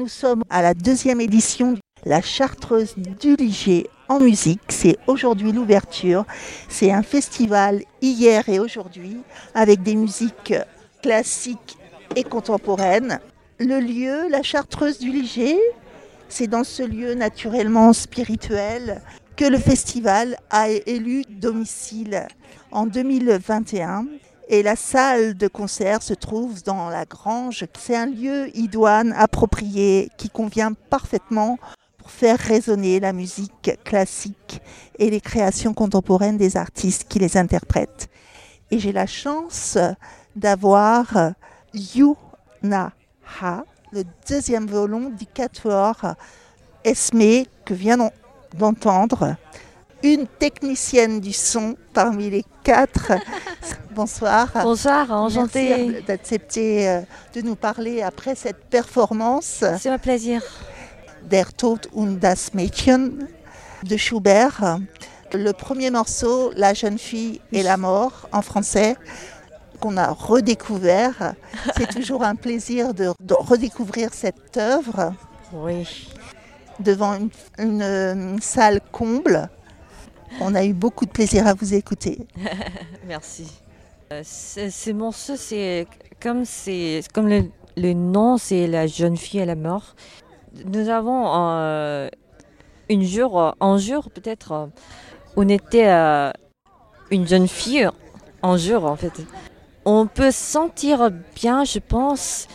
nous 0.00 0.08
sommes 0.08 0.44
à 0.48 0.62
la 0.62 0.72
deuxième 0.72 1.20
édition 1.20 1.72
de 1.72 1.78
la 2.06 2.22
Chartreuse 2.22 2.94
du 2.96 3.36
Ligier 3.36 3.86
en 4.08 4.18
musique. 4.18 4.62
C'est 4.70 4.96
aujourd'hui 5.06 5.52
l'ouverture. 5.52 6.24
C'est 6.70 6.90
un 6.90 7.02
festival 7.02 7.82
hier 8.00 8.48
et 8.48 8.58
aujourd'hui 8.58 9.18
avec 9.54 9.82
des 9.82 9.96
musiques 9.96 10.54
classiques 11.02 11.76
et 12.16 12.24
contemporaines. 12.24 13.20
Le 13.58 13.78
lieu, 13.78 14.26
la 14.30 14.42
Chartreuse 14.42 14.98
du 14.98 15.12
Ligier, 15.12 15.58
c'est 16.30 16.46
dans 16.46 16.64
ce 16.64 16.82
lieu 16.82 17.12
naturellement 17.12 17.92
spirituel 17.92 19.02
que 19.36 19.44
le 19.44 19.58
festival 19.58 20.38
a 20.48 20.70
élu 20.70 21.24
domicile 21.28 22.26
en 22.70 22.86
2021. 22.86 24.06
Et 24.52 24.64
la 24.64 24.74
salle 24.74 25.34
de 25.34 25.46
concert 25.46 26.02
se 26.02 26.12
trouve 26.12 26.64
dans 26.64 26.88
la 26.88 27.04
grange. 27.04 27.64
C'est 27.78 27.94
un 27.94 28.06
lieu 28.06 28.50
idoine, 28.56 29.12
approprié, 29.16 30.10
qui 30.16 30.28
convient 30.28 30.72
parfaitement 30.72 31.56
pour 31.96 32.10
faire 32.10 32.36
résonner 32.36 32.98
la 32.98 33.12
musique 33.12 33.70
classique 33.84 34.60
et 34.98 35.08
les 35.08 35.20
créations 35.20 35.72
contemporaines 35.72 36.36
des 36.36 36.56
artistes 36.56 37.06
qui 37.08 37.20
les 37.20 37.36
interprètent. 37.36 38.08
Et 38.72 38.80
j'ai 38.80 38.90
la 38.90 39.06
chance 39.06 39.78
d'avoir 40.34 41.32
Yuna 41.72 42.90
Ha, 43.40 43.62
le 43.92 44.02
deuxième 44.28 44.66
violon 44.66 45.10
du 45.10 45.26
quatuor 45.26 46.16
Esme 46.82 47.44
que 47.64 47.72
vient 47.72 48.10
d'entendre 48.58 49.36
une 50.02 50.26
technicienne 50.26 51.20
du 51.20 51.32
son 51.32 51.76
parmi 51.92 52.30
les 52.30 52.44
quatre. 52.64 53.12
Bonsoir. 53.94 54.48
Bonsoir, 54.62 55.10
enchantée. 55.10 55.88
Merci 55.88 56.04
d'accepter 56.04 56.88
euh, 56.88 57.00
de 57.34 57.40
nous 57.42 57.56
parler 57.56 58.02
après 58.02 58.34
cette 58.34 58.64
performance. 58.64 59.64
C'est 59.78 59.90
un 59.90 59.98
plaisir. 59.98 60.42
Der 61.28 61.52
Tod 61.52 61.88
und 61.92 62.18
das 62.18 62.54
Mädchen 62.54 63.28
de 63.82 63.96
Schubert. 63.96 64.78
Le 65.32 65.52
premier 65.52 65.90
morceau, 65.90 66.52
La 66.56 66.74
jeune 66.74 66.98
fille 66.98 67.40
et 67.52 67.62
la 67.62 67.76
mort, 67.76 68.28
en 68.32 68.42
français, 68.42 68.96
qu'on 69.80 69.96
a 69.96 70.10
redécouvert. 70.10 71.34
C'est 71.76 71.88
toujours 71.88 72.24
un 72.24 72.34
plaisir 72.34 72.94
de, 72.94 73.12
de 73.20 73.34
redécouvrir 73.34 74.10
cette 74.12 74.56
œuvre. 74.56 75.14
Oui. 75.52 76.08
Devant 76.80 77.14
une, 77.14 77.30
une, 77.58 77.82
une 77.82 78.40
salle 78.40 78.80
comble. 78.90 79.48
On 80.40 80.54
a 80.54 80.64
eu 80.64 80.72
beaucoup 80.72 81.06
de 81.06 81.10
plaisir 81.10 81.46
à 81.46 81.54
vous 81.54 81.74
écouter. 81.74 82.18
Merci. 83.06 83.46
Euh, 84.12 84.22
ce 84.24 84.90
morceau, 84.90 85.36
c'est 85.36 85.86
comme, 86.20 86.44
comme 87.12 87.28
le, 87.28 87.44
le, 87.76 87.92
nom, 87.92 88.38
c'est 88.38 88.66
La 88.66 88.86
jeune 88.86 89.16
fille 89.16 89.40
et 89.40 89.46
la 89.46 89.54
mort. 89.54 89.94
Nous 90.64 90.88
avons 90.88 91.24
euh, 91.28 92.08
une 92.88 93.04
jour, 93.04 93.54
un 93.60 93.78
jour 93.78 94.10
peut-être, 94.10 94.68
on 95.36 95.48
était 95.48 95.88
euh, 95.88 96.32
une 97.12 97.26
jeune 97.26 97.46
fille, 97.46 97.88
un 98.42 98.56
jour 98.56 98.84
en 98.84 98.96
fait. 98.96 99.12
On 99.84 100.06
peut 100.06 100.32
sentir 100.32 101.10
bien, 101.36 101.64
je 101.64 101.78
pense, 101.78 102.48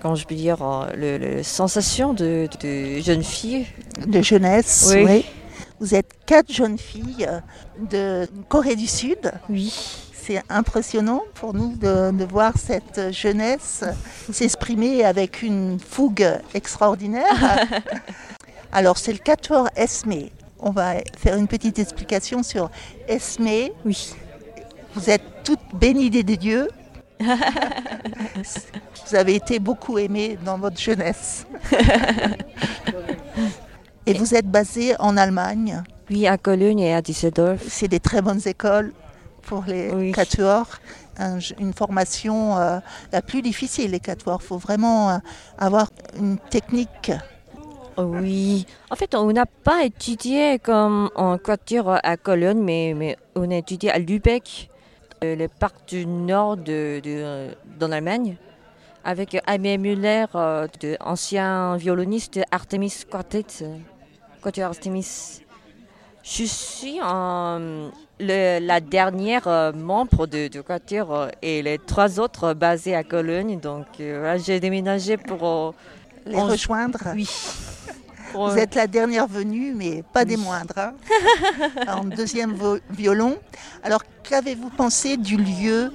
quand 0.00 0.14
je 0.14 0.26
peux 0.26 0.34
dire, 0.34 0.88
le 0.96 1.42
sensation 1.42 2.14
de, 2.14 2.48
de, 2.62 3.00
jeune 3.00 3.22
fille. 3.22 3.66
De 4.06 4.22
jeunesse, 4.22 4.90
oui. 4.94 5.04
oui. 5.04 5.24
Vous 5.80 5.94
êtes 5.94 6.12
quatre 6.26 6.52
jeunes 6.52 6.78
filles 6.78 7.28
de 7.90 8.28
Corée 8.48 8.76
du 8.76 8.86
Sud. 8.86 9.32
Oui. 9.48 9.72
C'est 10.12 10.42
impressionnant 10.48 11.22
pour 11.34 11.52
nous 11.52 11.76
de, 11.76 12.10
de 12.10 12.24
voir 12.24 12.54
cette 12.56 13.12
jeunesse 13.12 13.84
s'exprimer 14.32 15.04
avec 15.04 15.42
une 15.42 15.78
fougue 15.78 16.26
extraordinaire. 16.54 17.66
Alors, 18.72 18.96
c'est 18.96 19.12
le 19.12 19.18
quatuor 19.18 19.68
Esme. 19.76 20.30
On 20.58 20.70
va 20.70 20.94
faire 21.18 21.36
une 21.36 21.46
petite 21.46 21.78
explication 21.78 22.42
sur 22.42 22.70
Esme. 23.06 23.68
Oui. 23.84 24.14
Vous 24.94 25.10
êtes 25.10 25.22
toutes 25.44 25.60
bénies 25.74 26.08
des 26.08 26.22
dieux. 26.36 26.68
Vous 27.20 29.14
avez 29.14 29.34
été 29.34 29.58
beaucoup 29.58 29.98
aimées 29.98 30.38
dans 30.44 30.58
votre 30.58 30.80
jeunesse. 30.80 31.46
Et 34.06 34.12
vous 34.12 34.34
êtes 34.34 34.46
basé 34.46 34.94
en 34.98 35.16
Allemagne 35.16 35.82
Oui, 36.10 36.26
à 36.26 36.36
Cologne 36.36 36.80
et 36.80 36.94
à 36.94 37.00
Düsseldorf. 37.00 37.60
C'est 37.68 37.88
des 37.88 38.00
très 38.00 38.20
bonnes 38.20 38.40
écoles 38.44 38.92
pour 39.42 39.64
les 39.66 39.90
oui. 39.92 40.12
quatuors. 40.12 40.68
Un, 41.16 41.38
une 41.58 41.72
formation 41.72 42.58
euh, 42.58 42.80
la 43.12 43.22
plus 43.22 43.40
difficile, 43.40 43.92
les 43.92 44.00
quatuors. 44.00 44.40
Il 44.42 44.46
faut 44.46 44.58
vraiment 44.58 45.10
euh, 45.10 45.16
avoir 45.58 45.88
une 46.18 46.38
technique. 46.38 47.12
Oui. 47.96 48.66
En 48.90 48.96
fait, 48.96 49.14
on 49.14 49.32
n'a 49.32 49.46
pas 49.46 49.84
étudié 49.84 50.58
comme 50.58 51.08
en 51.14 51.38
quatuor 51.38 51.98
à 52.02 52.16
Cologne, 52.18 52.60
mais, 52.60 52.92
mais 52.94 53.16
on 53.34 53.50
a 53.50 53.56
étudié 53.56 53.90
à 53.90 53.98
Lübeck, 53.98 54.68
euh, 55.22 55.34
le 55.34 55.48
parc 55.48 55.88
du 55.88 56.04
nord 56.04 56.58
de, 56.58 57.00
de, 57.00 57.86
l'Allemagne 57.86 58.36
avec 59.04 59.40
Aimé 59.46 59.78
Müller, 59.78 60.26
de, 60.34 60.96
ancien 61.00 61.76
violoniste 61.76 62.40
Artemis 62.50 63.04
Quartet, 63.08 63.46
Quatuor 64.44 64.66
Artemis. 64.68 65.40
Je 66.22 66.44
suis 66.44 67.00
euh, 67.02 67.88
le, 68.20 68.58
la 68.58 68.80
dernière 68.80 69.48
euh, 69.48 69.72
membre 69.72 70.26
de, 70.26 70.48
de 70.48 70.60
Quatuor 70.60 71.28
et 71.40 71.62
les 71.62 71.78
trois 71.78 72.20
autres 72.20 72.52
basés 72.52 72.94
à 72.94 73.04
Cologne. 73.04 73.58
Donc 73.58 73.86
euh, 74.00 74.38
j'ai 74.44 74.60
déménagé 74.60 75.16
pour 75.16 75.74
les 76.26 76.38
rejoindre. 76.38 76.98
Oui. 77.14 77.26
Pour... 78.32 78.48
Vous 78.48 78.58
êtes 78.58 78.74
la 78.74 78.88
dernière 78.88 79.28
venue, 79.28 79.74
mais 79.74 80.02
pas 80.12 80.22
oui. 80.22 80.30
des 80.30 80.36
moindres. 80.36 80.76
Hein 80.76 80.94
en 81.88 82.04
deuxième 82.04 82.56
violon. 82.90 83.38
Alors 83.82 84.02
qu'avez-vous 84.24 84.70
pensé 84.70 85.16
du 85.16 85.36
lieu 85.36 85.92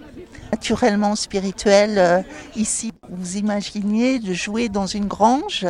naturellement 0.52 1.16
spirituel 1.16 2.00
euh, 2.00 2.22
ici? 2.56 2.94
Vous 3.10 3.38
imaginiez 3.38 4.20
de 4.20 4.34
jouer 4.34 4.70
dans 4.70 4.88
une 4.88 5.06
grange 5.06 5.68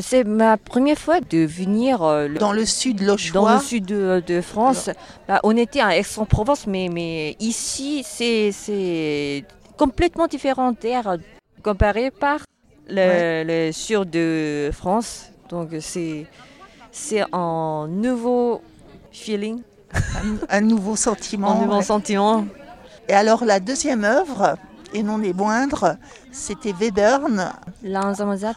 C'est 0.00 0.24
ma 0.24 0.56
première 0.56 0.98
fois 0.98 1.20
de 1.20 1.38
venir 1.38 2.02
euh, 2.02 2.28
dans 2.28 2.52
le 2.52 2.66
sud 2.66 3.00
l'Auchois. 3.00 3.40
Dans 3.40 3.54
le 3.54 3.60
sud 3.60 3.86
de, 3.86 4.22
de 4.26 4.40
France. 4.40 4.90
Ben, 5.26 5.40
on 5.44 5.56
était 5.56 5.80
à 5.80 5.96
Aix-en-Provence, 5.96 6.66
mais, 6.66 6.88
mais 6.92 7.36
ici, 7.40 8.04
c'est 8.04 9.44
complètement 9.76 10.26
différent 10.26 10.72
d'air 10.72 11.16
comparé 11.62 12.10
par 12.10 12.40
le, 12.88 12.96
ouais. 12.96 13.44
le 13.44 13.72
sud 13.72 14.10
de 14.10 14.70
France. 14.72 15.30
Donc 15.48 15.70
c'est 15.80 16.26
un 17.32 17.86
nouveau 17.88 18.60
feeling. 19.10 19.62
Un, 19.94 20.58
un 20.58 20.60
nouveau 20.60 20.96
sentiment. 20.96 21.52
Un 21.56 21.60
nouveau 21.64 21.78
ouais. 21.78 21.82
sentiment. 21.82 22.46
Et 23.08 23.14
alors 23.14 23.44
la 23.44 23.58
deuxième 23.58 24.04
œuvre, 24.04 24.56
et 24.92 25.02
non 25.02 25.18
des 25.18 25.32
moindres, 25.32 25.96
c'était 26.32 26.72
Webern. 26.72 27.52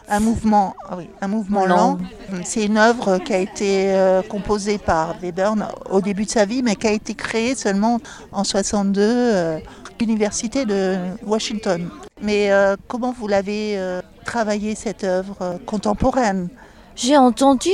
Un 0.08 0.20
mouvement, 0.20 0.74
oui, 0.96 1.08
un 1.20 1.28
mouvement 1.28 1.66
lent. 1.66 1.98
C'est 2.44 2.64
une 2.64 2.78
œuvre 2.78 3.18
qui 3.18 3.32
a 3.32 3.38
été 3.38 3.92
euh, 3.92 4.22
composée 4.22 4.78
par 4.78 5.16
Webern 5.22 5.66
au 5.90 6.00
début 6.00 6.24
de 6.24 6.30
sa 6.30 6.44
vie, 6.44 6.62
mais 6.62 6.76
qui 6.76 6.86
a 6.86 6.92
été 6.92 7.14
créée 7.14 7.54
seulement 7.54 7.98
en 8.32 8.44
62 8.44 9.00
euh, 9.02 9.56
à 9.58 9.60
l'université 10.00 10.64
de 10.64 10.96
Washington. 11.24 11.88
Mais 12.20 12.52
euh, 12.52 12.76
comment 12.88 13.12
vous 13.12 13.28
l'avez 13.28 13.78
travaillé 14.24 14.74
cette 14.74 15.04
œuvre 15.04 15.58
contemporaine? 15.66 16.48
J'ai 16.94 17.16
entendu, 17.16 17.70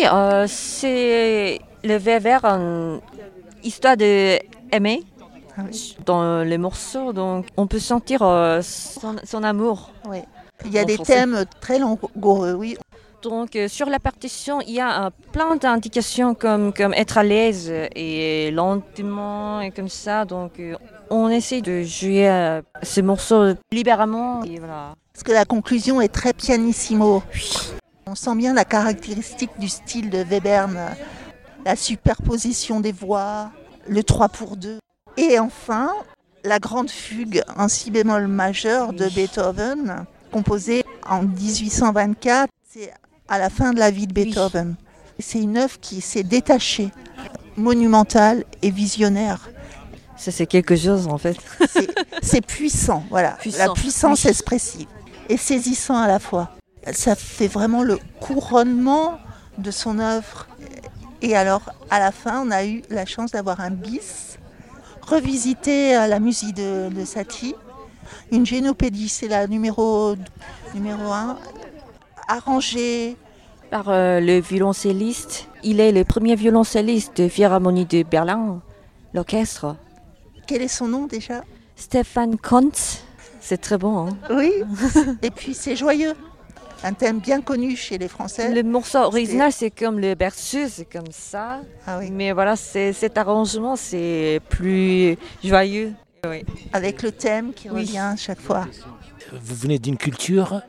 c'est 0.46 1.60
le 1.84 1.98
Webern, 1.98 3.00
histoire 3.62 3.96
de 3.96 4.38
aimer 4.72 5.04
dans 6.04 6.42
les 6.42 6.58
morceaux, 6.58 7.12
donc 7.12 7.46
on 7.56 7.66
peut 7.66 7.78
sentir 7.78 8.22
euh, 8.22 8.60
son, 8.62 9.16
son, 9.24 9.42
amour. 9.42 9.92
Oui. 10.08 10.18
Il 10.64 10.72
y 10.72 10.78
a 10.78 10.84
des 10.84 10.94
français. 10.94 11.14
thèmes 11.14 11.44
très 11.60 11.78
langoureux, 11.78 12.54
oui. 12.54 12.76
Donc 13.22 13.56
euh, 13.56 13.66
sur 13.68 13.88
la 13.88 13.98
partition, 13.98 14.60
il 14.60 14.74
y 14.74 14.80
a 14.80 15.06
euh, 15.06 15.10
plein 15.32 15.56
d'indications 15.56 16.34
comme, 16.34 16.72
comme 16.72 16.94
être 16.94 17.18
à 17.18 17.24
l'aise 17.24 17.72
et 17.94 18.50
lentement 18.52 19.60
et 19.60 19.70
comme 19.70 19.88
ça. 19.88 20.24
Donc 20.24 20.60
euh, 20.60 20.76
on 21.10 21.28
essaie 21.28 21.60
de 21.60 21.82
jouer 21.82 22.28
euh, 22.28 22.62
ces 22.82 23.02
morceaux. 23.02 23.48
Et 23.72 23.82
voilà. 24.58 24.94
Parce 25.12 25.24
que 25.24 25.32
la 25.32 25.44
conclusion 25.44 26.00
est 26.00 26.08
très 26.08 26.32
pianissimo. 26.32 27.22
Oui. 27.34 27.50
On 28.06 28.14
sent 28.14 28.36
bien 28.36 28.54
la 28.54 28.64
caractéristique 28.64 29.50
du 29.58 29.68
style 29.68 30.10
de 30.10 30.24
Webern, 30.24 30.78
la 31.66 31.76
superposition 31.76 32.80
des 32.80 32.92
voix, 32.92 33.50
le 33.86 34.02
3 34.02 34.28
pour 34.28 34.56
2. 34.56 34.78
Et 35.18 35.40
enfin, 35.40 35.90
la 36.44 36.60
grande 36.60 36.90
fugue 36.90 37.42
en 37.56 37.66
si 37.66 37.90
bémol 37.90 38.28
majeur 38.28 38.92
de 38.92 39.08
Beethoven, 39.08 40.06
composée 40.30 40.84
en 41.04 41.24
1824, 41.24 42.48
c'est 42.70 42.94
à 43.26 43.40
la 43.40 43.50
fin 43.50 43.72
de 43.72 43.80
la 43.80 43.90
vie 43.90 44.06
de 44.06 44.12
Beethoven. 44.12 44.76
C'est 45.18 45.40
une 45.40 45.56
œuvre 45.56 45.80
qui 45.80 46.00
s'est 46.02 46.22
détachée, 46.22 46.92
monumentale 47.56 48.44
et 48.62 48.70
visionnaire. 48.70 49.50
Ça, 50.16 50.30
c'est 50.30 50.46
quelque 50.46 50.76
chose 50.76 51.08
en 51.08 51.18
fait. 51.18 51.36
C'est 52.22 52.46
puissant, 52.46 53.02
voilà. 53.10 53.32
Puissant. 53.32 53.58
La 53.58 53.72
puissance 53.72 54.24
oui. 54.24 54.30
expressive 54.30 54.86
et 55.28 55.36
saisissant 55.36 55.96
à 55.96 56.06
la 56.06 56.20
fois. 56.20 56.50
ça 56.92 57.16
fait 57.16 57.48
vraiment 57.48 57.82
le 57.82 57.98
couronnement 58.20 59.18
de 59.58 59.72
son 59.72 59.98
œuvre. 59.98 60.46
Et 61.22 61.36
alors, 61.36 61.72
à 61.90 61.98
la 61.98 62.12
fin, 62.12 62.40
on 62.46 62.52
a 62.52 62.64
eu 62.64 62.82
la 62.88 63.04
chance 63.04 63.32
d'avoir 63.32 63.58
un 63.58 63.70
bis, 63.70 64.37
revisiter 65.08 65.92
la 65.92 66.20
musique 66.20 66.54
de, 66.54 66.88
de 66.90 67.04
Satie, 67.04 67.54
une 68.30 68.44
génopédie, 68.44 69.08
c'est 69.08 69.28
la 69.28 69.46
numéro, 69.46 70.14
numéro 70.74 71.12
1, 71.12 71.38
arrangée 72.28 73.16
par 73.70 73.88
euh, 73.88 74.20
le 74.20 74.40
violoncelliste. 74.40 75.48
Il 75.62 75.80
est 75.80 75.92
le 75.92 76.04
premier 76.04 76.36
violoncelliste 76.36 77.16
de 77.20 77.28
Philharmonie 77.28 77.86
de 77.86 78.02
Berlin, 78.02 78.60
l'orchestre. 79.14 79.76
Quel 80.46 80.62
est 80.62 80.68
son 80.68 80.88
nom 80.88 81.06
déjà? 81.06 81.42
Stéphane 81.76 82.36
Kontz. 82.38 83.02
C'est 83.40 83.58
très 83.58 83.78
bon. 83.78 84.08
Hein? 84.08 84.16
Oui, 84.30 84.52
et 85.22 85.30
puis 85.30 85.54
c'est 85.54 85.76
joyeux. 85.76 86.14
Un 86.84 86.92
thème 86.92 87.18
bien 87.18 87.40
connu 87.40 87.74
chez 87.76 87.98
les 87.98 88.06
Français. 88.08 88.54
Le 88.54 88.62
morceau 88.62 88.98
original, 88.98 89.52
c'est 89.52 89.70
comme 89.70 89.98
le 89.98 90.14
berceau, 90.14 90.68
c'est 90.68 90.84
comme 90.84 91.10
ça. 91.10 91.60
Ah 91.86 91.98
oui. 91.98 92.10
Mais 92.12 92.32
voilà, 92.32 92.54
cet 92.56 93.18
arrangement, 93.18 93.74
c'est 93.76 94.40
plus 94.48 95.16
joyeux. 95.42 95.92
Oui. 96.28 96.44
Avec 96.72 97.02
le 97.02 97.10
thème 97.12 97.52
qui 97.52 97.68
Oui. 97.68 97.80
revient 97.82 98.14
chaque 98.16 98.40
fois. 98.40 98.66
Vous 99.32 99.54
venez 99.56 99.78
d'une 99.78 99.96
culture 99.96 100.62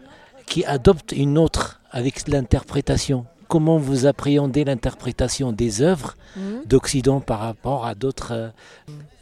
qui 0.47 0.65
adopte 0.65 1.11
une 1.11 1.37
autre 1.37 1.79
avec 1.91 2.27
l'interprétation. 2.27 3.25
Comment 3.49 3.77
vous 3.77 4.05
appréhendez 4.05 4.63
l'interprétation 4.63 5.51
des 5.51 5.81
œuvres 5.81 6.15
Mhm. 6.37 6.61
d'Occident 6.67 7.19
par 7.19 7.39
rapport 7.39 7.81
à 7.91 7.95
d'autres 7.95 8.31
euh, 8.31 8.49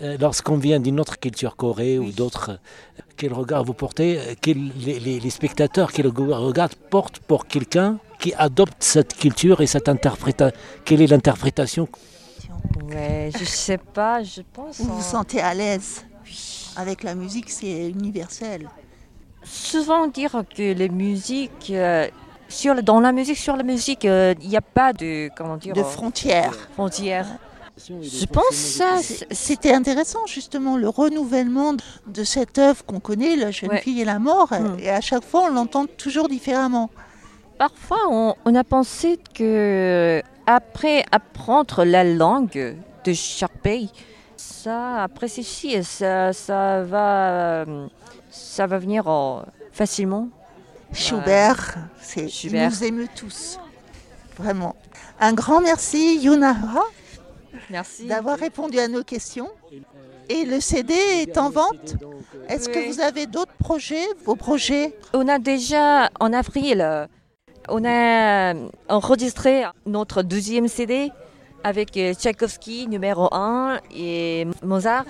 euh, 0.04 0.18
Lorsqu'on 0.20 0.58
vient 0.58 0.82
d'une 0.82 1.00
autre 1.00 1.18
culture, 1.18 1.56
Corée 1.56 1.98
ou 1.98 2.12
d'autres, 2.12 2.50
euh, 2.52 3.02
quel 3.16 3.32
regard 3.34 3.64
vous 3.64 3.74
portez 3.74 4.20
quel- 4.42 4.70
les, 4.86 5.00
les- 5.00 5.20
les 5.22 5.30
spectateurs, 5.30 5.92
quel 5.94 6.08
regard 6.08 6.70
portent 6.90 7.20
pour 7.20 7.48
quelqu'un 7.48 8.00
qui 8.20 8.34
adopte 8.34 8.76
cette 8.84 9.14
culture 9.16 9.62
et 9.62 9.68
cette 9.76 9.88
interprétation 9.88 10.54
Quelle 10.86 11.02
est 11.02 11.08
l'interprétation? 11.08 11.88
Ouais, 12.92 13.32
je 13.40 13.46
sais 13.46 13.78
pas, 13.78 14.24
je 14.24 14.42
pense. 14.54 14.82
Vous 14.82 14.88
vous 14.94 15.00
en- 15.00 15.02
sentez 15.02 15.40
à 15.40 15.54
l'aise 15.54 16.04
avec 16.76 17.02
la 17.04 17.16
musique, 17.16 17.50
c'est 17.50 17.90
universel. 17.90 18.68
souvent 19.44 20.08
dire 20.08 20.44
que 20.56 20.74
les 20.74 20.90
musiques, 20.90 21.70
euh, 21.72 22.08
sur, 22.50 22.74
le- 22.74 22.82
dans 22.82 23.00
la 23.00 23.12
musique, 23.12 23.38
sur 23.38 23.56
la 23.56 23.64
musique, 23.64 24.06
euh, 24.06 24.34
il 24.42 24.50
n'y 24.50 24.58
a 24.58 24.62
pas 24.62 24.94
de, 24.94 25.30
comment 25.36 25.58
dire, 25.58 25.74
De 25.74 25.82
euh, 25.82 25.84
frontières. 25.84 26.54
frontières. 26.74 27.28
Je 27.78 28.26
pense 28.26 28.56
ça, 28.56 28.98
c'est- 29.02 29.28
C'était 29.32 29.72
intéressant 29.74 30.26
justement 30.26 30.78
le 30.78 30.90
renouvellement 30.90 31.74
de 32.08 32.24
cette 32.24 32.58
œuvre 32.58 32.84
qu'on 32.86 33.00
connaît, 33.00 33.36
La 33.36 33.52
jeune 33.52 33.70
Ouais. 33.70 33.82
fille 33.82 34.02
et 34.02 34.06
la 34.06 34.18
mort, 34.18 34.50
Mm. 34.52 34.80
et 34.80 34.90
à 34.90 35.00
chaque 35.02 35.24
fois 35.24 35.44
on 35.46 35.54
l'entend 35.54 35.86
toujours 35.86 36.28
différemment. 36.28 36.90
Parfois, 37.60 38.00
on, 38.10 38.34
on 38.46 38.56
a 38.56 38.64
pensé 38.64 39.20
que 39.34 40.22
après 40.48 41.04
apprendre 41.12 41.84
la 41.86 42.04
langue 42.04 42.78
de 43.04 43.14
chaque 43.14 43.58
pays, 43.62 43.92
ça, 44.36 45.04
après 45.04 45.28
ceci, 45.28 45.84
ça, 45.84 46.34
ça 46.34 46.84
va, 46.84 47.66
ça 48.32 48.66
va 48.68 48.78
venir 48.80 49.06
facilement. 49.72 50.30
Schubert, 50.94 51.78
c'est, 52.02 52.24
il 52.24 52.30
Schubert. 52.30 52.70
nous 52.72 52.84
émeut 52.84 53.08
tous, 53.16 53.60
vraiment. 54.38 54.76
Un 55.20 55.34
grand 55.34 55.62
merci 55.62 56.18
Yunara 56.20 56.84
Merci. 57.70 58.06
d'avoir 58.08 58.38
répondu 58.38 58.80
à 58.80 58.88
nos 58.88 59.04
questions. 59.04 59.50
Et 60.30 60.46
le 60.46 60.60
CD 60.60 60.94
est 60.94 61.38
en 61.38 61.50
vente. 61.50 61.96
Est-ce 62.50 62.68
que 62.70 62.88
vous 62.92 63.00
avez 63.00 63.26
d'autres 63.28 63.54
projets, 63.60 64.06
vos 64.26 64.36
projets? 64.36 64.94
On 65.14 65.28
a 65.28 65.40
déjà, 65.40 66.10
en 66.20 66.34
avril, 66.34 66.82
euh, 66.82 67.08
on 67.70 67.84
a 67.86 68.54
euh, 68.54 68.68
enregistré 68.90 69.64
notre 69.86 70.24
deuxième 70.24 70.68
CD 70.68 71.12
avec 71.64 71.96
euh, 71.98 72.14
Tchaïkovski 72.14 72.88
numéro 72.88 73.34
1 73.34 73.80
et 73.96 74.48
Mozart, 74.64 75.06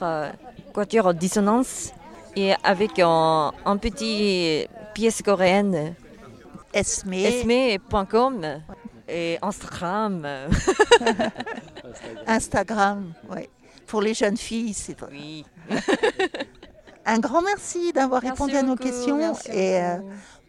Quatuor 0.74 1.14
Dissonance, 1.16 1.92
et 2.36 2.54
avec 2.64 3.00
un, 3.00 3.52
un 3.66 3.78
petit 3.78 4.68
pièce 4.98 5.22
coréenne, 5.22 5.94
Esme, 6.74 7.14
esme.com 7.14 8.64
et 9.08 9.38
Instagram. 9.44 10.26
Instagram, 12.26 13.14
ouais. 13.30 13.48
Pour 13.86 14.02
les 14.02 14.16
jeunes 14.16 14.38
filles, 14.38 14.74
c'est 14.74 15.00
vrai. 15.00 15.10
Oui. 15.12 15.46
Un 17.06 17.20
grand 17.20 17.44
merci 17.44 17.94
d'avoir 17.94 18.24
répondu 18.24 18.56
à 18.56 18.64
nos 18.64 18.76
questions 18.76 19.36
et 19.54 19.80
euh, 19.80 19.98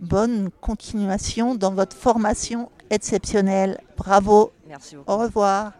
bonne 0.00 0.48
continuation 0.62 1.54
dans 1.54 1.74
votre 1.74 1.94
formation 1.94 2.70
exceptionnelle. 2.88 3.78
Bravo, 3.98 4.52
Merci 4.66 4.96
beaucoup. 4.96 5.12
au 5.12 5.18
revoir. 5.18 5.72